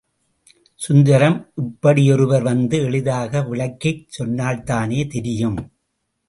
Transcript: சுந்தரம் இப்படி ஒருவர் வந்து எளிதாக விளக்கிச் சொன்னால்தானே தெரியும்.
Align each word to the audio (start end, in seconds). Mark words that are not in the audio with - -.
சுந்தரம் 0.79 1.51
இப்படி 1.55 2.11
ஒருவர் 2.11 2.43
வந்து 2.43 2.77
எளிதாக 2.77 3.41
விளக்கிச் 3.41 4.03
சொன்னால்தானே 4.19 5.07
தெரியும். 5.07 5.59